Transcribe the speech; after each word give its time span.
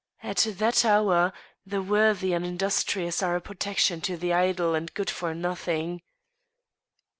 At 0.23 0.37
that 0.49 0.83
hour 0.83 1.31
the 1.63 1.79
worthy 1.79 2.33
and" 2.33 2.43
industrious 2.43 3.21
are 3.21 3.35
a 3.35 3.39
protection 3.39 4.01
to 4.01 4.17
the 4.17 4.33
idle 4.33 4.73
and 4.73 4.91
good 4.95 5.11
for 5.11 5.35
nothing. 5.35 6.01